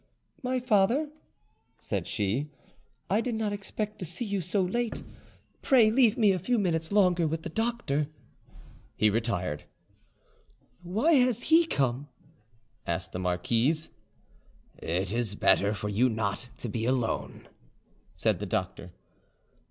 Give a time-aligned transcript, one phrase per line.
[0.41, 1.11] "My father,"
[1.77, 2.49] said she,
[3.07, 5.03] "I did not expect to see you so late;
[5.61, 8.07] pray leave me a few minutes longer with the doctor."
[8.95, 9.65] He retired.
[10.81, 12.07] "Why has he come?"
[12.87, 13.91] asked the marquise.
[14.79, 17.47] "It is better for you not to be alone,"
[18.15, 18.89] said the doctor.